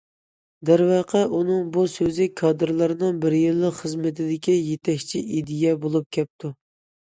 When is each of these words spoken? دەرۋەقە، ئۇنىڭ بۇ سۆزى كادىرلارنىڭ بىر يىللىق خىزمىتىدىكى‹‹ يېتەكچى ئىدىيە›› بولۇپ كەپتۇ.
دەرۋەقە، 0.69 1.21
ئۇنىڭ 1.39 1.67
بۇ 1.75 1.83
سۆزى 1.97 2.27
كادىرلارنىڭ 2.41 3.21
بىر 3.27 3.37
يىللىق 3.43 3.79
خىزمىتىدىكى‹‹ 3.83 4.59
يېتەكچى 4.59 5.25
ئىدىيە›› 5.39 5.79
بولۇپ 5.89 6.13
كەپتۇ. 6.21 6.57